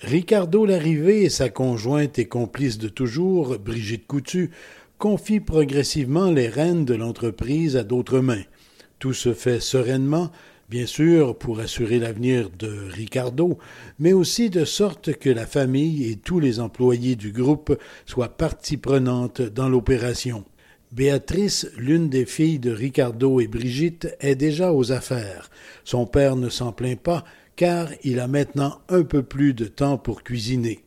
Ricardo 0.00 0.66
Larrivé 0.66 1.22
et 1.22 1.30
sa 1.30 1.48
conjointe 1.48 2.18
et 2.18 2.26
complice 2.26 2.78
de 2.78 2.88
toujours, 2.88 3.58
Brigitte 3.58 4.06
Coutu, 4.06 4.50
confient 4.98 5.40
progressivement 5.40 6.30
les 6.30 6.48
rênes 6.48 6.84
de 6.84 6.94
l'entreprise 6.94 7.76
à 7.76 7.84
d'autres 7.84 8.20
mains. 8.20 8.42
Tout 8.98 9.12
se 9.12 9.32
fait 9.32 9.60
sereinement, 9.60 10.30
bien 10.68 10.86
sûr, 10.86 11.38
pour 11.38 11.60
assurer 11.60 12.00
l'avenir 12.00 12.50
de 12.58 12.88
Ricardo, 12.90 13.58
mais 13.98 14.12
aussi 14.12 14.50
de 14.50 14.64
sorte 14.64 15.14
que 15.14 15.30
la 15.30 15.46
famille 15.46 16.10
et 16.10 16.16
tous 16.16 16.40
les 16.40 16.58
employés 16.58 17.16
du 17.16 17.30
groupe 17.30 17.78
soient 18.04 18.36
partie 18.36 18.76
prenante 18.76 19.42
dans 19.42 19.68
l'opération. 19.68 20.44
Béatrice, 20.94 21.66
l'une 21.76 22.08
des 22.08 22.24
filles 22.24 22.60
de 22.60 22.70
Ricardo 22.70 23.40
et 23.40 23.48
Brigitte, 23.48 24.16
est 24.20 24.36
déjà 24.36 24.72
aux 24.72 24.92
affaires. 24.92 25.50
Son 25.82 26.06
père 26.06 26.36
ne 26.36 26.48
s'en 26.48 26.70
plaint 26.70 27.00
pas, 27.00 27.24
car 27.56 27.88
il 28.04 28.20
a 28.20 28.28
maintenant 28.28 28.80
un 28.88 29.02
peu 29.02 29.24
plus 29.24 29.54
de 29.54 29.64
temps 29.64 29.98
pour 29.98 30.22
cuisiner. 30.22 30.84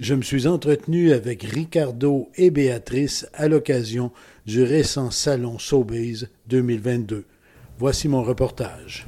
Je 0.00 0.14
me 0.14 0.22
suis 0.22 0.48
entretenu 0.48 1.12
avec 1.12 1.44
Ricardo 1.44 2.30
et 2.34 2.50
Béatrice 2.50 3.28
à 3.32 3.46
l'occasion 3.46 4.10
du 4.44 4.64
récent 4.64 5.12
Salon 5.12 5.60
Sobeys 5.60 6.26
2022. 6.48 7.24
Voici 7.78 8.08
mon 8.08 8.24
reportage. 8.24 9.06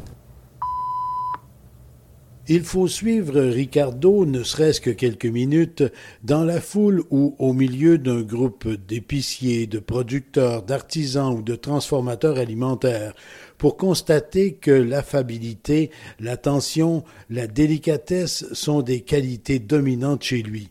Il 2.48 2.64
faut 2.64 2.88
suivre 2.88 3.40
Ricardo, 3.40 4.24
ne 4.24 4.42
serait-ce 4.42 4.80
que 4.80 4.90
quelques 4.90 5.26
minutes, 5.26 5.84
dans 6.24 6.42
la 6.42 6.60
foule 6.60 7.04
ou 7.10 7.36
au 7.38 7.52
milieu 7.52 7.98
d'un 7.98 8.22
groupe 8.22 8.66
d'épiciers, 8.68 9.66
de 9.66 9.78
producteurs, 9.78 10.62
d'artisans 10.62 11.36
ou 11.36 11.42
de 11.42 11.54
transformateurs 11.54 12.38
alimentaires 12.38 13.14
pour 13.58 13.76
constater 13.76 14.54
que 14.54 14.70
l'affabilité, 14.70 15.90
l'attention, 16.18 17.04
la 17.28 17.46
délicatesse 17.46 18.46
sont 18.54 18.80
des 18.80 19.02
qualités 19.02 19.58
dominantes 19.58 20.22
chez 20.22 20.42
lui. 20.42 20.70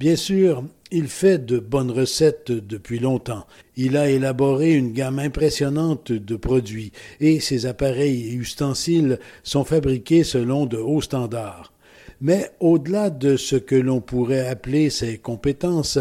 Bien 0.00 0.16
sûr, 0.16 0.64
il 0.94 1.08
fait 1.08 1.44
de 1.44 1.58
bonnes 1.58 1.90
recettes 1.90 2.52
depuis 2.52 3.00
longtemps. 3.00 3.46
Il 3.76 3.96
a 3.96 4.08
élaboré 4.08 4.74
une 4.74 4.92
gamme 4.92 5.18
impressionnante 5.18 6.12
de 6.12 6.36
produits 6.36 6.92
et 7.18 7.40
ses 7.40 7.66
appareils 7.66 8.28
et 8.28 8.34
ustensiles 8.34 9.18
sont 9.42 9.64
fabriqués 9.64 10.22
selon 10.22 10.66
de 10.66 10.76
hauts 10.76 11.00
standards. 11.00 11.72
Mais 12.20 12.52
au-delà 12.60 13.10
de 13.10 13.36
ce 13.36 13.56
que 13.56 13.74
l'on 13.74 14.00
pourrait 14.00 14.46
appeler 14.46 14.88
ses 14.88 15.18
compétences, 15.18 15.98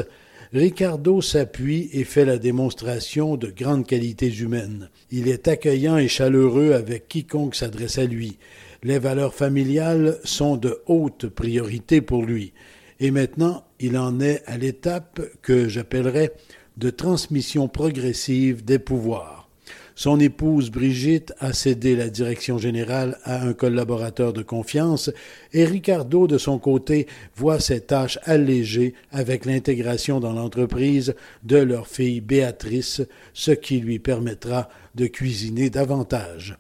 Ricardo 0.53 1.21
s'appuie 1.21 1.89
et 1.93 2.03
fait 2.03 2.25
la 2.25 2.37
démonstration 2.37 3.35
de 3.35 3.47
grandes 3.47 3.87
qualités 3.87 4.31
humaines. 4.31 4.91
Il 5.09 5.27
est 5.27 5.47
accueillant 5.47 5.97
et 5.97 6.07
chaleureux 6.07 6.73
avec 6.73 7.07
quiconque 7.07 7.55
s'adresse 7.55 7.97
à 7.97 8.05
lui. 8.05 8.37
Les 8.83 8.99
valeurs 8.99 9.33
familiales 9.33 10.19
sont 10.23 10.55
de 10.55 10.83
haute 10.85 11.25
priorité 11.29 12.01
pour 12.01 12.21
lui. 12.23 12.53
Et 12.99 13.09
maintenant, 13.09 13.63
il 13.83 13.97
en 13.97 14.21
est 14.21 14.41
à 14.45 14.57
l'étape 14.57 15.19
que 15.41 15.67
j'appellerais 15.67 16.31
de 16.77 16.89
transmission 16.89 17.67
progressive 17.67 18.63
des 18.63 18.79
pouvoirs. 18.79 19.49
Son 19.93 20.21
épouse 20.21 20.71
Brigitte 20.71 21.33
a 21.39 21.51
cédé 21.51 21.93
la 21.97 22.09
direction 22.09 22.57
générale 22.57 23.19
à 23.25 23.43
un 23.43 23.51
collaborateur 23.51 24.31
de 24.31 24.41
confiance 24.41 25.11
et 25.51 25.65
Ricardo, 25.65 26.27
de 26.27 26.37
son 26.37 26.59
côté, 26.59 27.07
voit 27.35 27.59
ses 27.59 27.81
tâches 27.81 28.17
allégées 28.23 28.93
avec 29.11 29.43
l'intégration 29.43 30.21
dans 30.21 30.31
l'entreprise 30.31 31.13
de 31.43 31.57
leur 31.57 31.87
fille 31.87 32.21
Béatrice, 32.21 33.01
ce 33.33 33.51
qui 33.51 33.81
lui 33.81 33.99
permettra 33.99 34.69
de 34.95 35.07
cuisiner 35.07 35.69
davantage. 35.69 36.57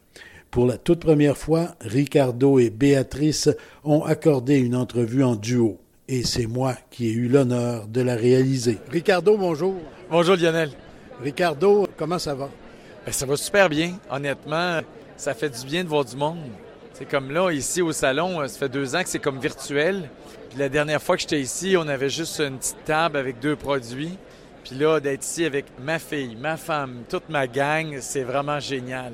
Pour 0.51 0.65
la 0.65 0.77
toute 0.77 0.99
première 0.99 1.37
fois, 1.37 1.75
Ricardo 1.79 2.59
et 2.59 2.69
Béatrice 2.69 3.49
ont 3.85 4.03
accordé 4.03 4.57
une 4.57 4.75
entrevue 4.75 5.23
en 5.23 5.37
duo. 5.37 5.79
Et 6.15 6.21
c'est 6.21 6.45
moi 6.45 6.75
qui 6.91 7.07
ai 7.07 7.11
eu 7.11 7.27
l'honneur 7.27 7.87
de 7.87 7.99
la 8.01 8.13
réaliser. 8.13 8.77
Ricardo, 8.91 9.35
bonjour. 9.35 9.73
Bonjour 10.11 10.35
Lionel. 10.35 10.69
Ricardo, 11.23 11.87
comment 11.97 12.19
ça 12.19 12.35
va? 12.35 12.51
Ben, 13.03 13.11
ça 13.11 13.25
va 13.25 13.35
super 13.35 13.67
bien. 13.67 13.97
Honnêtement, 14.11 14.81
ça 15.17 15.33
fait 15.33 15.49
du 15.49 15.65
bien 15.65 15.83
de 15.83 15.89
voir 15.89 16.05
du 16.05 16.15
monde. 16.15 16.37
C'est 16.93 17.09
comme 17.09 17.31
là, 17.31 17.49
ici 17.49 17.81
au 17.81 17.91
salon, 17.91 18.41
euh, 18.41 18.47
ça 18.47 18.59
fait 18.59 18.69
deux 18.69 18.95
ans 18.95 19.01
que 19.01 19.09
c'est 19.09 19.17
comme 19.17 19.39
virtuel. 19.39 20.07
Puis 20.51 20.59
la 20.59 20.69
dernière 20.69 21.01
fois 21.01 21.15
que 21.15 21.23
j'étais 21.23 21.41
ici, 21.41 21.73
on 21.79 21.87
avait 21.87 22.11
juste 22.11 22.39
une 22.39 22.59
petite 22.59 22.85
table 22.85 23.17
avec 23.17 23.39
deux 23.39 23.55
produits. 23.55 24.15
Puis 24.63 24.75
là, 24.75 24.99
d'être 24.99 25.25
ici 25.25 25.45
avec 25.45 25.65
ma 25.83 25.97
fille, 25.97 26.37
ma 26.39 26.57
femme, 26.57 27.05
toute 27.09 27.27
ma 27.29 27.47
gang, 27.47 27.97
c'est 28.01 28.21
vraiment 28.21 28.59
génial. 28.59 29.13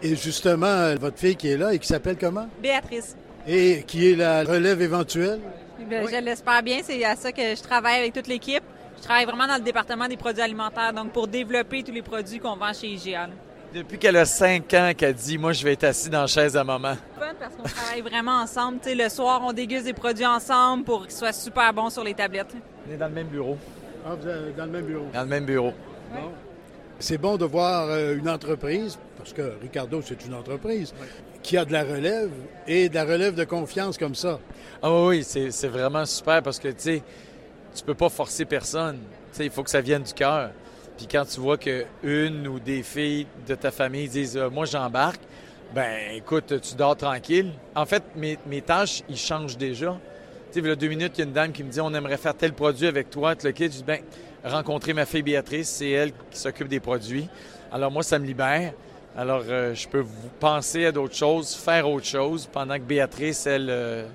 Et 0.00 0.16
justement, 0.16 0.94
votre 0.94 1.18
fille 1.18 1.36
qui 1.36 1.48
est 1.48 1.58
là 1.58 1.74
et 1.74 1.78
qui 1.78 1.88
s'appelle 1.88 2.16
comment? 2.18 2.48
Béatrice. 2.62 3.16
Et 3.46 3.84
qui 3.86 4.10
est 4.10 4.16
la 4.16 4.44
relève 4.44 4.80
éventuelle? 4.80 5.40
Ben, 5.88 6.06
je 6.08 6.24
l'espère 6.24 6.62
bien. 6.62 6.78
C'est 6.82 7.04
à 7.04 7.16
ça 7.16 7.32
que 7.32 7.42
je 7.42 7.62
travaille 7.62 8.00
avec 8.00 8.12
toute 8.12 8.26
l'équipe. 8.26 8.62
Je 8.98 9.02
travaille 9.02 9.24
vraiment 9.24 9.46
dans 9.46 9.56
le 9.56 9.62
département 9.62 10.06
des 10.06 10.16
produits 10.16 10.42
alimentaires, 10.42 10.92
donc 10.92 11.12
pour 11.12 11.26
développer 11.26 11.82
tous 11.82 11.92
les 11.92 12.02
produits 12.02 12.38
qu'on 12.38 12.56
vend 12.56 12.72
chez 12.72 12.88
IGA. 12.88 13.28
Depuis 13.74 13.98
qu'elle 13.98 14.16
a 14.16 14.24
cinq 14.24 14.74
ans 14.74 14.92
qu'elle 14.96 15.14
dit 15.14 15.38
Moi, 15.38 15.52
je 15.52 15.64
vais 15.64 15.72
être 15.72 15.84
assis 15.84 16.10
dans 16.10 16.20
la 16.20 16.26
chaise 16.26 16.56
à 16.56 16.62
maman. 16.62 16.94
Fun 17.18 17.32
parce 17.40 17.54
qu'on 17.54 17.62
travaille 17.62 18.02
vraiment 18.02 18.42
ensemble. 18.42 18.78
le 18.86 19.08
soir, 19.08 19.40
on 19.44 19.52
déguste 19.52 19.86
des 19.86 19.94
produits 19.94 20.26
ensemble 20.26 20.84
pour 20.84 21.02
qu'ils 21.02 21.16
soient 21.16 21.32
super 21.32 21.72
bons 21.72 21.90
sur 21.90 22.04
les 22.04 22.14
tablettes. 22.14 22.54
On 22.88 22.92
est 22.92 22.96
dans 22.96 23.08
le 23.08 23.14
même 23.14 23.28
bureau. 23.28 23.56
Ah, 24.06 24.14
vous 24.14 24.28
êtes 24.28 24.56
dans 24.56 24.66
le 24.66 24.70
même 24.70 24.84
bureau? 24.84 25.06
Dans 25.12 25.22
le 25.22 25.26
même 25.26 25.44
bureau. 25.44 25.72
C'est 26.98 27.18
bon 27.18 27.36
de 27.36 27.44
voir 27.44 27.88
euh, 27.88 28.16
une 28.16 28.28
entreprise, 28.28 28.98
parce 29.18 29.32
que 29.32 29.54
Ricardo, 29.60 30.00
c'est 30.04 30.24
une 30.24 30.34
entreprise, 30.34 30.94
qui 31.42 31.56
a 31.56 31.64
de 31.64 31.72
la 31.72 31.82
relève 31.82 32.30
et 32.66 32.88
de 32.88 32.94
la 32.94 33.04
relève 33.04 33.34
de 33.34 33.44
confiance 33.44 33.98
comme 33.98 34.14
ça. 34.14 34.38
Ah 34.82 35.04
oui, 35.04 35.24
c'est 35.24 35.68
vraiment 35.68 36.06
super 36.06 36.42
parce 36.42 36.58
que, 36.58 36.68
tu 36.68 36.74
sais, 36.78 37.02
tu 37.74 37.82
peux 37.82 37.94
pas 37.94 38.08
forcer 38.08 38.44
personne. 38.44 38.98
il 39.38 39.50
faut 39.50 39.62
que 39.62 39.70
ça 39.70 39.80
vienne 39.80 40.02
du 40.02 40.12
cœur. 40.12 40.50
Puis 40.96 41.06
quand 41.06 41.24
tu 41.24 41.40
vois 41.40 41.56
que 41.56 41.84
une 42.02 42.46
ou 42.46 42.60
des 42.60 42.82
filles 42.82 43.26
de 43.46 43.54
ta 43.54 43.70
famille 43.70 44.08
disent 44.08 44.36
euh, 44.36 44.50
moi 44.50 44.66
j'embarque, 44.66 45.20
ben 45.74 46.14
écoute, 46.14 46.60
tu 46.60 46.74
dors 46.74 46.96
tranquille. 46.96 47.50
En 47.74 47.86
fait, 47.86 48.02
mes, 48.14 48.60
tâches, 48.60 49.02
ils 49.08 49.16
changent 49.16 49.56
déjà. 49.56 49.98
Tu 50.52 50.60
sais, 50.60 50.60
il 50.60 50.66
y 50.66 50.70
a 50.70 50.76
deux 50.76 50.88
minutes, 50.88 51.12
il 51.16 51.20
y 51.20 51.22
a 51.22 51.26
une 51.26 51.32
dame 51.32 51.52
qui 51.52 51.64
me 51.64 51.70
dit 51.70 51.80
on 51.80 51.94
aimerait 51.94 52.18
faire 52.18 52.36
tel 52.36 52.52
produit 52.52 52.86
avec 52.86 53.08
toi, 53.08 53.34
le 53.42 53.52
kit. 53.52 53.64
Je 53.64 53.68
dis 53.68 53.84
ben 53.84 54.00
rencontrer 54.44 54.92
ma 54.92 55.06
fille 55.06 55.22
Béatrice, 55.22 55.68
c'est 55.68 55.90
elle 55.90 56.12
qui 56.30 56.38
s'occupe 56.38 56.68
des 56.68 56.80
produits. 56.80 57.28
Alors 57.70 57.90
moi, 57.90 58.02
ça 58.02 58.18
me 58.18 58.26
libère. 58.26 58.72
Alors 59.16 59.42
euh, 59.46 59.74
je 59.74 59.86
peux 59.88 60.00
vous 60.00 60.30
penser 60.40 60.86
à 60.86 60.92
d'autres 60.92 61.14
choses, 61.14 61.54
faire 61.54 61.88
autre 61.88 62.06
chose 62.06 62.48
pendant 62.50 62.76
que 62.76 62.82
Béatrice, 62.82 63.46
elle, 63.46 63.68
euh, 63.68 64.06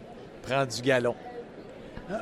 prend 0.48 0.66
du 0.66 0.82
galon. 0.82 1.16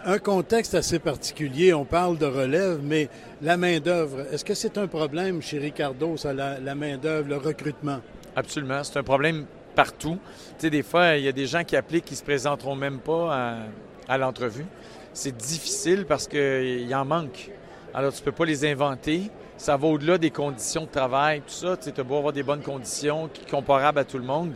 Un 0.06 0.18
contexte 0.18 0.74
assez 0.74 0.98
particulier, 0.98 1.74
on 1.74 1.86
parle 1.86 2.18
de 2.18 2.26
relève, 2.26 2.80
mais 2.82 3.08
la 3.42 3.56
main-d'œuvre, 3.56 4.22
est-ce 4.32 4.44
que 4.44 4.56
c'est 4.56 4.80
un 4.80 4.88
problème 4.88 5.44
chez 5.44 5.60
Ricardo, 5.60 6.18
ça, 6.18 6.34
la, 6.34 6.76
main-d'œuvre, 6.76 7.30
le 7.30 7.38
recrutement? 7.38 8.00
Absolument, 8.36 8.84
c'est 8.84 8.98
un 8.98 9.04
problème 9.04 9.46
partout. 9.76 10.18
Tu 10.58 10.62
sais, 10.64 10.70
des 10.72 10.82
fois, 10.82 11.18
il 11.18 11.24
y 11.26 11.28
a 11.28 11.32
des 11.32 11.46
gens 11.46 11.64
qui 11.64 11.76
appliquent 11.76 12.06
qui 12.06 12.14
ne 12.14 12.18
se 12.18 12.24
présenteront 12.24 12.76
même 12.76 12.98
pas 12.98 13.60
à, 14.08 14.18
l'entrevue. 14.18 14.66
C'est 15.14 15.38
difficile 15.38 16.06
parce 16.08 16.28
qu'il 16.28 16.94
en 16.96 17.06
manque. 17.06 17.52
Alors, 17.98 18.12
tu 18.12 18.20
ne 18.20 18.26
peux 18.26 18.34
pas 18.34 18.44
les 18.44 18.66
inventer. 18.70 19.32
Ça 19.56 19.78
va 19.78 19.88
au-delà 19.88 20.18
des 20.18 20.30
conditions 20.30 20.82
de 20.82 20.90
travail, 20.90 21.40
tout 21.40 21.54
ça. 21.54 21.78
Tu 21.78 21.92
sais, 21.96 22.04
beau 22.04 22.18
avoir 22.18 22.34
des 22.34 22.44
bonnes 22.44 22.62
conditions 22.62 23.30
comparables 23.50 24.00
à 24.00 24.04
tout 24.04 24.18
le 24.18 24.26
monde, 24.26 24.52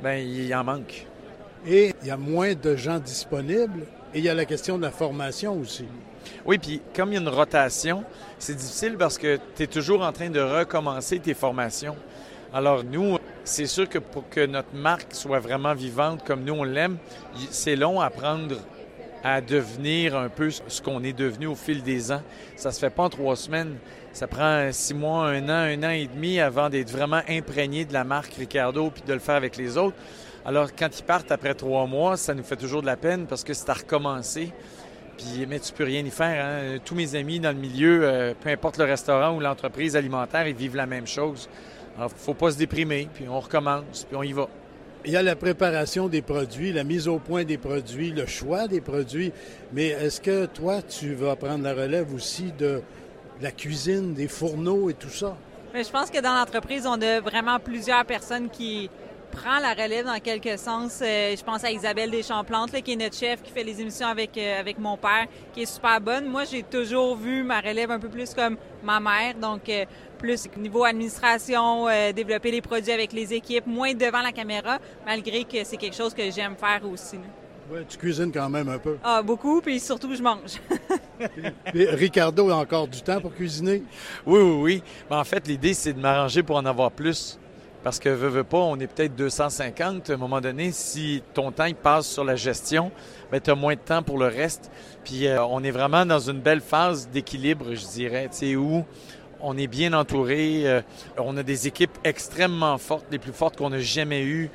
bien, 0.00 0.14
il 0.14 0.54
en 0.54 0.62
manque. 0.62 1.04
Et 1.66 1.92
il 2.02 2.06
y 2.06 2.12
a 2.12 2.16
moins 2.16 2.54
de 2.54 2.76
gens 2.76 3.00
disponibles 3.00 3.80
et 4.14 4.18
il 4.20 4.24
y 4.24 4.28
a 4.28 4.34
la 4.34 4.44
question 4.44 4.76
de 4.78 4.82
la 4.82 4.92
formation 4.92 5.58
aussi. 5.58 5.86
Oui, 6.46 6.58
puis 6.58 6.80
comme 6.94 7.10
il 7.10 7.14
y 7.14 7.18
a 7.18 7.20
une 7.20 7.28
rotation, 7.28 8.04
c'est 8.38 8.54
difficile 8.54 8.96
parce 8.96 9.18
que 9.18 9.40
tu 9.56 9.64
es 9.64 9.66
toujours 9.66 10.02
en 10.02 10.12
train 10.12 10.30
de 10.30 10.40
recommencer 10.40 11.18
tes 11.18 11.34
formations. 11.34 11.96
Alors 12.52 12.84
nous, 12.84 13.18
c'est 13.42 13.66
sûr 13.66 13.88
que 13.88 13.98
pour 13.98 14.28
que 14.28 14.46
notre 14.46 14.72
marque 14.72 15.14
soit 15.16 15.40
vraiment 15.40 15.74
vivante 15.74 16.24
comme 16.24 16.44
nous 16.44 16.54
on 16.54 16.62
l'aime, 16.62 16.98
c'est 17.50 17.74
long 17.74 18.00
à 18.00 18.06
apprendre 18.06 18.54
à 19.24 19.40
devenir 19.40 20.16
un 20.16 20.28
peu 20.28 20.50
ce 20.50 20.82
qu'on 20.82 21.02
est 21.02 21.14
devenu 21.14 21.46
au 21.46 21.54
fil 21.54 21.82
des 21.82 22.12
ans. 22.12 22.20
Ça 22.56 22.70
se 22.70 22.78
fait 22.78 22.90
pas 22.90 23.04
en 23.04 23.08
trois 23.08 23.36
semaines. 23.36 23.78
Ça 24.12 24.26
prend 24.26 24.70
six 24.70 24.92
mois, 24.92 25.28
un 25.28 25.44
an, 25.48 25.78
un 25.78 25.82
an 25.82 25.90
et 25.90 26.06
demi 26.06 26.38
avant 26.38 26.68
d'être 26.68 26.90
vraiment 26.90 27.22
imprégné 27.26 27.86
de 27.86 27.94
la 27.94 28.04
marque 28.04 28.34
Ricardo 28.34 28.90
puis 28.90 29.02
de 29.02 29.12
le 29.14 29.18
faire 29.18 29.36
avec 29.36 29.56
les 29.56 29.78
autres. 29.78 29.96
Alors, 30.44 30.68
quand 30.78 30.90
ils 30.96 31.02
partent 31.02 31.32
après 31.32 31.54
trois 31.54 31.86
mois, 31.86 32.18
ça 32.18 32.34
nous 32.34 32.42
fait 32.42 32.56
toujours 32.56 32.82
de 32.82 32.86
la 32.86 32.98
peine 32.98 33.26
parce 33.26 33.42
que 33.42 33.54
c'est 33.54 33.70
à 33.70 33.72
recommencer. 33.72 34.52
Puis, 35.16 35.46
mais 35.48 35.58
tu 35.58 35.72
peux 35.72 35.84
rien 35.84 36.04
y 36.04 36.10
faire. 36.10 36.44
Hein. 36.44 36.78
Tous 36.84 36.94
mes 36.94 37.14
amis 37.14 37.40
dans 37.40 37.52
le 37.52 37.58
milieu, 37.58 38.00
euh, 38.02 38.34
peu 38.38 38.50
importe 38.50 38.76
le 38.76 38.84
restaurant 38.84 39.34
ou 39.34 39.40
l'entreprise 39.40 39.96
alimentaire, 39.96 40.46
ils 40.46 40.54
vivent 40.54 40.76
la 40.76 40.86
même 40.86 41.06
chose. 41.06 41.48
Alors, 41.96 42.10
faut 42.10 42.34
pas 42.34 42.50
se 42.50 42.58
déprimer, 42.58 43.08
puis 43.14 43.26
on 43.26 43.40
recommence, 43.40 44.04
puis 44.06 44.16
on 44.16 44.22
y 44.22 44.32
va. 44.34 44.48
Il 45.06 45.12
y 45.12 45.18
a 45.18 45.22
la 45.22 45.36
préparation 45.36 46.08
des 46.08 46.22
produits, 46.22 46.72
la 46.72 46.82
mise 46.82 47.08
au 47.08 47.18
point 47.18 47.44
des 47.44 47.58
produits, 47.58 48.10
le 48.10 48.24
choix 48.24 48.68
des 48.68 48.80
produits. 48.80 49.32
Mais 49.74 49.88
est-ce 49.88 50.18
que 50.18 50.46
toi, 50.46 50.80
tu 50.80 51.12
vas 51.12 51.36
prendre 51.36 51.62
la 51.62 51.74
relève 51.74 52.14
aussi 52.14 52.52
de 52.58 52.80
la 53.42 53.50
cuisine, 53.50 54.14
des 54.14 54.28
fourneaux 54.28 54.88
et 54.88 54.94
tout 54.94 55.10
ça? 55.10 55.36
Je 55.74 55.90
pense 55.90 56.10
que 56.10 56.20
dans 56.22 56.32
l'entreprise, 56.32 56.86
on 56.86 57.00
a 57.02 57.20
vraiment 57.20 57.58
plusieurs 57.58 58.06
personnes 58.06 58.48
qui 58.48 58.88
prend 59.30 59.58
la 59.58 59.74
relève 59.74 60.06
dans 60.06 60.20
quelque 60.20 60.56
sens. 60.56 61.00
Euh, 61.02 61.34
je 61.36 61.42
pense 61.42 61.64
à 61.64 61.70
Isabelle 61.70 62.10
Deschamps-Plante, 62.10 62.70
qui 62.82 62.92
est 62.92 62.96
notre 62.96 63.16
chef, 63.16 63.42
qui 63.42 63.50
fait 63.50 63.64
les 63.64 63.80
émissions 63.80 64.06
avec, 64.06 64.38
euh, 64.38 64.60
avec 64.60 64.78
mon 64.78 64.96
père, 64.96 65.26
qui 65.52 65.62
est 65.62 65.66
super 65.66 66.00
bonne. 66.00 66.26
Moi, 66.26 66.44
j'ai 66.44 66.62
toujours 66.62 67.16
vu 67.16 67.42
ma 67.42 67.60
relève 67.60 67.90
un 67.90 67.98
peu 67.98 68.08
plus 68.08 68.32
comme 68.32 68.56
ma 68.82 69.00
mère, 69.00 69.34
donc 69.34 69.68
euh, 69.68 69.84
plus 70.24 70.48
niveau 70.56 70.84
administration, 70.84 71.86
développer 72.16 72.50
les 72.50 72.62
produits 72.62 72.92
avec 72.92 73.12
les 73.12 73.34
équipes, 73.34 73.66
moins 73.66 73.92
devant 73.92 74.22
la 74.22 74.32
caméra, 74.32 74.78
malgré 75.04 75.44
que 75.44 75.62
c'est 75.64 75.76
quelque 75.76 75.94
chose 75.94 76.14
que 76.14 76.30
j'aime 76.30 76.56
faire 76.56 76.80
aussi. 76.90 77.18
Oui, 77.70 77.80
tu 77.86 77.98
cuisines 77.98 78.32
quand 78.32 78.48
même 78.48 78.70
un 78.70 78.78
peu. 78.78 78.96
Ah, 79.04 79.20
beaucoup, 79.22 79.60
puis 79.60 79.78
surtout, 79.78 80.14
je 80.14 80.22
mange. 80.22 80.60
Ricardo 81.74 82.48
a 82.48 82.56
encore 82.56 82.88
du 82.88 83.02
temps 83.02 83.20
pour 83.20 83.34
cuisiner? 83.34 83.82
Oui, 84.24 84.40
oui, 84.40 84.56
oui. 84.62 84.82
Mais 85.10 85.16
en 85.16 85.24
fait, 85.24 85.46
l'idée, 85.46 85.74
c'est 85.74 85.92
de 85.92 86.00
m'arranger 86.00 86.42
pour 86.42 86.56
en 86.56 86.64
avoir 86.64 86.90
plus. 86.90 87.38
Parce 87.82 87.98
que, 87.98 88.08
veux, 88.08 88.28
veux 88.28 88.44
pas, 88.44 88.58
on 88.58 88.80
est 88.80 88.86
peut-être 88.86 89.14
250. 89.14 90.08
À 90.08 90.14
un 90.14 90.16
moment 90.16 90.40
donné, 90.40 90.72
si 90.72 91.22
ton 91.34 91.52
temps 91.52 91.66
il 91.66 91.74
passe 91.74 92.06
sur 92.06 92.24
la 92.24 92.34
gestion, 92.34 92.90
ben, 93.30 93.42
tu 93.42 93.50
as 93.50 93.54
moins 93.54 93.74
de 93.74 93.80
temps 93.80 94.02
pour 94.02 94.16
le 94.16 94.26
reste. 94.26 94.70
Puis 95.04 95.26
euh, 95.26 95.44
on 95.44 95.62
est 95.62 95.70
vraiment 95.70 96.06
dans 96.06 96.18
une 96.18 96.40
belle 96.40 96.62
phase 96.62 97.10
d'équilibre, 97.10 97.74
je 97.74 97.86
dirais, 97.86 98.28
tu 98.30 98.38
sais, 98.38 98.56
où 98.56 98.84
on 99.44 99.56
est 99.56 99.66
bien 99.66 99.92
entouré. 99.92 100.62
Euh, 100.66 100.80
on 101.18 101.36
a 101.36 101.42
des 101.42 101.68
équipes 101.68 101.96
extrêmement 102.02 102.78
fortes, 102.78 103.06
les 103.10 103.18
plus 103.18 103.32
fortes 103.32 103.56
qu'on 103.56 103.72
a 103.72 103.78
jamais 103.78 104.22
eues 104.24 104.50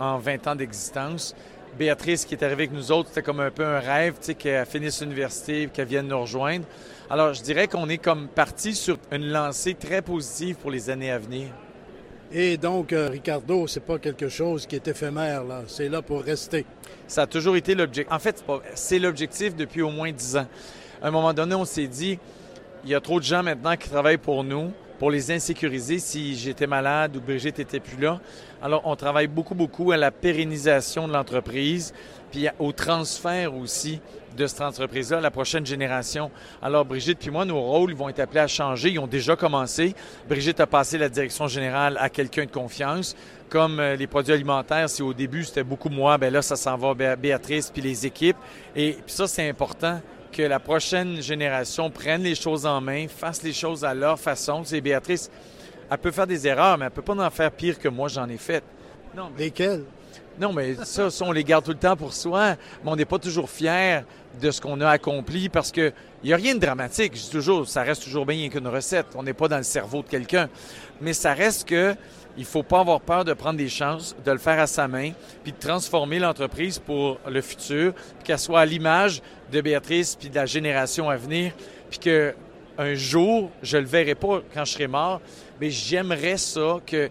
en 0.00 0.18
20 0.18 0.46
ans 0.48 0.56
d'existence. 0.56 1.34
Béatrice, 1.78 2.24
qui 2.24 2.34
est 2.34 2.42
arrivée 2.42 2.64
avec 2.64 2.72
nous 2.72 2.90
autres, 2.90 3.10
c'était 3.10 3.22
comme 3.22 3.40
un 3.40 3.50
peu 3.50 3.64
un 3.64 3.78
rêve, 3.78 4.14
tu 4.14 4.26
sais, 4.26 4.34
qu'elle 4.34 4.66
finisse 4.66 5.02
l'université, 5.02 5.68
qu'elle 5.72 5.86
vienne 5.86 6.08
nous 6.08 6.20
rejoindre. 6.20 6.64
Alors, 7.08 7.32
je 7.32 7.42
dirais 7.42 7.68
qu'on 7.68 7.88
est 7.88 7.98
comme 7.98 8.28
parti 8.28 8.74
sur 8.74 8.98
une 9.12 9.30
lancée 9.30 9.74
très 9.74 10.02
positive 10.02 10.56
pour 10.56 10.70
les 10.70 10.90
années 10.90 11.12
à 11.12 11.18
venir. 11.18 11.48
Et 12.32 12.56
donc, 12.56 12.92
euh, 12.92 13.08
Ricardo, 13.08 13.66
c'est 13.66 13.80
pas 13.80 13.98
quelque 13.98 14.28
chose 14.28 14.66
qui 14.66 14.76
est 14.76 14.88
éphémère, 14.88 15.44
là. 15.44 15.62
C'est 15.66 15.88
là 15.88 16.02
pour 16.02 16.22
rester. 16.22 16.64
Ça 17.06 17.22
a 17.22 17.26
toujours 17.26 17.56
été 17.56 17.74
l'objectif. 17.74 18.12
En 18.12 18.18
fait, 18.18 18.44
c'est 18.74 18.98
l'objectif 18.98 19.54
depuis 19.54 19.82
au 19.82 19.90
moins 19.90 20.10
dix 20.12 20.36
ans. 20.36 20.46
À 21.02 21.08
un 21.08 21.10
moment 21.10 21.32
donné, 21.32 21.54
on 21.54 21.64
s'est 21.64 21.88
dit, 21.88 22.18
il 22.84 22.90
y 22.90 22.94
a 22.94 23.00
trop 23.00 23.18
de 23.20 23.24
gens 23.24 23.42
maintenant 23.42 23.76
qui 23.76 23.88
travaillent 23.88 24.18
pour 24.18 24.44
nous, 24.44 24.72
pour 24.98 25.10
les 25.10 25.30
insécuriser 25.30 25.98
si 25.98 26.36
j'étais 26.36 26.66
malade 26.66 27.16
ou 27.16 27.20
Brigitte 27.20 27.58
n'était 27.58 27.80
plus 27.80 28.00
là. 28.00 28.20
Alors, 28.62 28.82
on 28.84 28.96
travaille 28.96 29.28
beaucoup, 29.28 29.54
beaucoup 29.54 29.92
à 29.92 29.96
la 29.96 30.10
pérennisation 30.10 31.08
de 31.08 31.12
l'entreprise, 31.12 31.94
puis 32.30 32.48
au 32.58 32.72
transfert 32.72 33.54
aussi 33.54 34.00
de 34.36 34.46
cette 34.46 34.60
entreprise-là, 34.60 35.20
la 35.20 35.30
prochaine 35.30 35.66
génération. 35.66 36.30
Alors, 36.62 36.84
Brigitte 36.84 37.18
puis 37.18 37.30
moi, 37.30 37.44
nos 37.44 37.60
rôles 37.60 37.94
vont 37.94 38.08
être 38.08 38.20
appelés 38.20 38.40
à 38.40 38.46
changer. 38.46 38.90
Ils 38.90 38.98
ont 38.98 39.06
déjà 39.06 39.36
commencé. 39.36 39.94
Brigitte 40.28 40.60
a 40.60 40.66
passé 40.66 40.98
la 40.98 41.08
direction 41.08 41.48
générale 41.48 41.96
à 41.98 42.08
quelqu'un 42.08 42.44
de 42.44 42.50
confiance. 42.50 43.16
Comme 43.48 43.80
euh, 43.80 43.96
les 43.96 44.06
produits 44.06 44.32
alimentaires, 44.32 44.88
si 44.88 45.02
au 45.02 45.12
début 45.12 45.44
c'était 45.44 45.64
beaucoup 45.64 45.88
moi, 45.88 46.18
ben 46.18 46.32
là, 46.32 46.40
ça 46.42 46.56
s'en 46.56 46.76
va 46.76 47.16
Béatrice 47.16 47.70
puis 47.70 47.82
les 47.82 48.06
équipes. 48.06 48.36
Et 48.76 48.92
puis 48.92 49.14
ça, 49.14 49.26
c'est 49.26 49.48
important 49.48 50.00
que 50.32 50.42
la 50.42 50.60
prochaine 50.60 51.20
génération 51.20 51.90
prenne 51.90 52.22
les 52.22 52.34
choses 52.34 52.66
en 52.66 52.80
main, 52.80 53.06
fasse 53.08 53.42
les 53.42 53.52
choses 53.52 53.84
à 53.84 53.94
leur 53.94 54.18
façon. 54.18 54.62
C'est 54.64 54.80
Béatrice, 54.80 55.30
elle 55.90 55.98
peut 55.98 56.10
faire 56.10 56.26
des 56.26 56.46
erreurs, 56.46 56.78
mais 56.78 56.86
elle 56.86 56.90
peut 56.90 57.02
pas 57.02 57.14
en 57.14 57.30
faire 57.30 57.50
pire 57.50 57.78
que 57.78 57.88
moi 57.88 58.08
j'en 58.08 58.28
ai 58.28 58.36
fait. 58.36 58.62
Non, 59.16 59.30
Lesquelles? 59.36 59.84
Non, 60.38 60.52
mais 60.54 60.74
ça, 60.84 61.08
on 61.20 61.32
les 61.32 61.44
garde 61.44 61.64
tout 61.64 61.72
le 61.72 61.76
temps 61.76 61.96
pour 61.96 62.14
soi, 62.14 62.56
mais 62.82 62.90
on 62.90 62.96
n'est 62.96 63.04
pas 63.04 63.18
toujours 63.18 63.50
fier 63.50 64.04
de 64.40 64.50
ce 64.50 64.60
qu'on 64.60 64.80
a 64.80 64.88
accompli 64.88 65.50
parce 65.50 65.70
que 65.70 65.92
il 66.22 66.28
n'y 66.28 66.32
a 66.32 66.36
rien 66.36 66.54
de 66.54 66.60
dramatique. 66.60 67.14
Je 67.14 67.22
dis 67.22 67.30
toujours, 67.30 67.68
ça 67.68 67.82
reste 67.82 68.04
toujours 68.04 68.24
bien 68.24 68.48
qu'une 68.48 68.68
recette. 68.68 69.06
On 69.14 69.22
n'est 69.22 69.34
pas 69.34 69.48
dans 69.48 69.58
le 69.58 69.62
cerveau 69.62 70.02
de 70.02 70.08
quelqu'un. 70.08 70.48
Mais 71.00 71.12
ça 71.12 71.34
reste 71.34 71.68
que 71.68 71.94
il 72.36 72.44
faut 72.44 72.62
pas 72.62 72.80
avoir 72.80 73.00
peur 73.00 73.24
de 73.24 73.32
prendre 73.32 73.58
des 73.58 73.68
chances, 73.68 74.16
de 74.24 74.30
le 74.30 74.38
faire 74.38 74.58
à 74.58 74.66
sa 74.66 74.88
main, 74.88 75.12
puis 75.42 75.52
de 75.52 75.58
transformer 75.58 76.18
l'entreprise 76.18 76.78
pour 76.78 77.18
le 77.28 77.40
futur, 77.40 77.92
qu'elle 78.24 78.38
soit 78.38 78.60
à 78.60 78.66
l'image 78.66 79.22
de 79.52 79.60
Béatrice 79.60 80.16
puis 80.16 80.30
de 80.30 80.34
la 80.34 80.46
génération 80.46 81.10
à 81.10 81.16
venir, 81.16 81.52
puis 81.90 81.98
que 81.98 82.34
un 82.78 82.94
jour, 82.94 83.50
je 83.62 83.76
le 83.76 83.84
verrai 83.84 84.14
pas 84.14 84.40
quand 84.54 84.64
je 84.64 84.72
serai 84.72 84.86
mort, 84.86 85.20
mais 85.60 85.70
j'aimerais 85.70 86.38
ça 86.38 86.78
que 86.86 87.10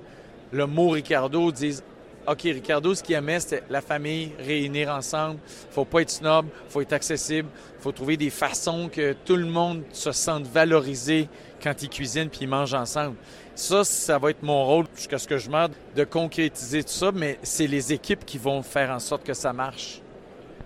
le 0.52 0.66
mot 0.66 0.90
Ricardo 0.90 1.52
dise 1.52 1.84
OK, 2.30 2.42
Ricardo, 2.44 2.94
ce 2.94 3.02
qu'il 3.02 3.16
aimait, 3.16 3.40
c'était 3.40 3.64
la 3.72 3.82
famille, 3.82 4.34
réunir 4.38 4.90
ensemble. 4.90 5.40
faut 5.72 5.84
pas 5.84 6.02
être 6.02 6.12
snob, 6.12 6.46
faut 6.68 6.80
être 6.82 6.94
accessible. 6.94 7.50
faut 7.80 7.92
trouver 7.92 8.18
des 8.18 8.30
façons 8.30 8.88
que 8.88 9.16
tout 9.26 9.36
le 9.36 9.48
monde 9.48 9.82
se 9.92 10.12
sente 10.12 10.46
valorisé 10.46 11.28
quand 11.64 11.82
ils 11.82 11.90
cuisinent 11.90 12.30
puis 12.30 12.42
ils 12.44 12.48
mangent 12.48 12.76
ensemble. 12.76 13.16
Ça, 13.56 13.84
ça 13.84 14.20
va 14.20 14.30
être 14.30 14.44
mon 14.44 14.64
rôle 14.64 14.86
jusqu'à 14.96 15.18
ce 15.18 15.28
que 15.28 15.40
je 15.40 15.50
meure 15.50 15.70
de 15.96 16.04
concrétiser 16.04 16.84
tout 16.84 16.92
ça, 16.92 17.12
mais 17.12 17.40
c'est 17.42 17.66
les 17.66 17.94
équipes 17.94 18.24
qui 18.24 18.38
vont 18.38 18.62
faire 18.62 18.92
en 18.92 19.00
sorte 19.00 19.24
que 19.24 19.34
ça 19.34 19.52
marche. 19.52 20.00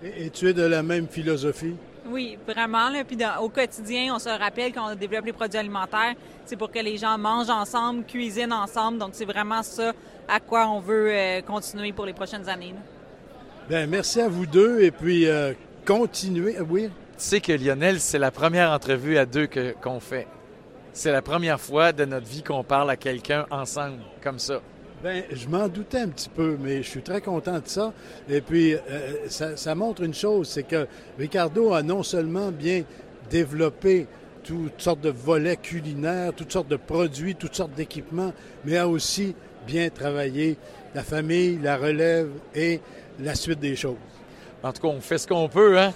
Et, 0.02 0.28
tu 0.28 0.50
es 0.50 0.52
de 0.52 0.64
la 0.64 0.82
même 0.82 1.08
philosophie? 1.08 1.76
Oui, 2.06 2.38
vraiment. 2.46 2.90
Puis 3.06 3.16
au 3.40 3.48
quotidien, 3.48 4.14
on 4.14 4.18
se 4.18 4.28
rappelle 4.28 4.72
quand 4.72 4.92
on 4.92 4.94
développe 4.94 5.24
les 5.24 5.32
produits 5.32 5.58
alimentaires, 5.58 6.14
c'est 6.44 6.56
pour 6.56 6.70
que 6.70 6.78
les 6.78 6.96
gens 6.96 7.16
mangent 7.16 7.50
ensemble, 7.50 8.04
cuisinent 8.04 8.52
ensemble. 8.52 8.98
Donc, 8.98 9.10
c'est 9.12 9.24
vraiment 9.24 9.62
ça 9.62 9.92
à 10.28 10.40
quoi 10.40 10.68
on 10.68 10.80
veut 10.80 11.10
euh, 11.10 11.40
continuer 11.42 11.92
pour 11.92 12.06
les 12.06 12.12
prochaines 12.12 12.48
années. 12.48 12.74
Bien, 13.68 13.86
merci 13.86 14.20
à 14.20 14.28
vous 14.28 14.46
deux 14.46 14.80
et 14.80 14.90
puis 14.90 15.26
euh, 15.26 15.54
continuez. 15.86 16.56
Oui. 16.60 16.84
Tu 16.84 16.90
sais 17.16 17.40
que 17.40 17.52
Lionel, 17.52 18.00
c'est 18.00 18.18
la 18.18 18.30
première 18.30 18.70
entrevue 18.70 19.16
à 19.16 19.24
deux 19.24 19.48
qu'on 19.80 20.00
fait. 20.00 20.26
C'est 20.92 21.12
la 21.12 21.22
première 21.22 21.60
fois 21.60 21.92
de 21.92 22.04
notre 22.04 22.26
vie 22.26 22.42
qu'on 22.42 22.62
parle 22.64 22.90
à 22.90 22.96
quelqu'un 22.96 23.46
ensemble, 23.50 23.98
comme 24.22 24.38
ça. 24.38 24.60
Bien, 25.02 25.22
je 25.30 25.48
m'en 25.48 25.68
doutais 25.68 26.00
un 26.00 26.08
petit 26.08 26.30
peu, 26.30 26.56
mais 26.58 26.82
je 26.82 26.88
suis 26.88 27.02
très 27.02 27.20
content 27.20 27.58
de 27.58 27.66
ça. 27.66 27.92
Et 28.28 28.40
puis, 28.40 28.74
euh, 28.74 28.78
ça, 29.28 29.56
ça, 29.56 29.74
montre 29.74 30.02
une 30.02 30.14
chose, 30.14 30.48
c'est 30.48 30.62
que 30.62 30.86
Ricardo 31.18 31.74
a 31.74 31.82
non 31.82 32.02
seulement 32.02 32.50
bien 32.50 32.84
développé 33.28 34.06
toutes 34.42 34.80
sortes 34.80 35.00
de 35.00 35.10
volets 35.10 35.56
culinaires, 35.56 36.32
toutes 36.34 36.52
sortes 36.52 36.68
de 36.68 36.76
produits, 36.76 37.34
toutes 37.34 37.54
sortes 37.54 37.74
d'équipements, 37.74 38.32
mais 38.64 38.76
a 38.76 38.88
aussi 38.88 39.34
bien 39.66 39.88
travailler 39.90 40.56
la 40.94 41.02
famille, 41.02 41.58
la 41.62 41.76
relève 41.76 42.30
et 42.54 42.80
la 43.20 43.34
suite 43.34 43.60
des 43.60 43.76
choses. 43.76 43.96
En 44.62 44.72
tout 44.72 44.82
cas, 44.82 44.88
on 44.88 45.00
fait 45.00 45.18
ce 45.18 45.26
qu'on 45.26 45.48
peut, 45.48 45.78
hein? 45.78 45.92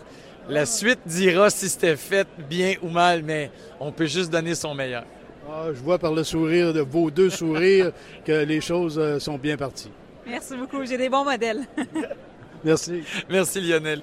La 0.48 0.64
suite 0.64 1.00
dira 1.04 1.50
si 1.50 1.68
c'était 1.68 1.96
fait 1.96 2.26
bien 2.48 2.74
ou 2.82 2.88
mal, 2.88 3.22
mais 3.22 3.50
on 3.80 3.92
peut 3.92 4.06
juste 4.06 4.30
donner 4.30 4.54
son 4.54 4.74
meilleur. 4.74 5.04
Ah, 5.50 5.68
je 5.72 5.80
vois 5.80 5.98
par 5.98 6.12
le 6.12 6.24
sourire 6.24 6.74
de 6.74 6.80
vos 6.80 7.10
deux 7.10 7.30
sourires 7.30 7.92
que 8.24 8.44
les 8.44 8.60
choses 8.60 8.98
euh, 8.98 9.18
sont 9.18 9.38
bien 9.38 9.56
parties. 9.56 9.90
Merci 10.26 10.56
beaucoup. 10.56 10.84
J'ai 10.84 10.98
des 10.98 11.08
bons 11.08 11.24
modèles. 11.24 11.66
Merci. 12.64 13.02
Merci 13.30 13.60
Lionel. 13.62 14.02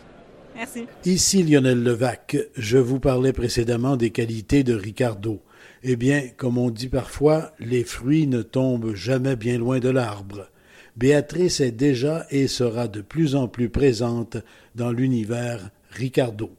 Merci. 0.56 0.88
Ici 1.06 1.44
Lionel 1.44 1.84
Levac. 1.84 2.38
Je 2.56 2.78
vous 2.80 3.00
parlais 3.00 3.34
précédemment 3.34 3.96
des 3.96 4.10
qualités 4.10 4.64
de 4.64 4.74
Ricardo. 4.74 5.40
Eh 5.84 5.96
bien, 5.96 6.30
comme 6.36 6.58
on 6.58 6.72
dit 6.72 6.90
parfois, 6.90 7.52
les 7.60 7.84
fruits 7.84 8.25
ne 8.25 8.42
tombent 8.42 8.96
jamais 8.96 9.36
bien 9.36 9.60
loin 9.60 9.80
de 9.80 9.90
l'arbre. 9.90 10.48
Béatrice 10.96 11.60
est 11.60 11.72
déjà 11.72 12.25
et 12.32 12.48
sera 12.48 12.88
de 12.88 13.02
plus 13.02 13.36
en 13.36 13.48
plus 13.48 13.70
présente 13.70 14.38
dans 14.74 14.92
l'univers 14.92 15.70
Ricardo. 15.92 16.50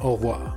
Au 0.00 0.12
revoir. 0.12 0.56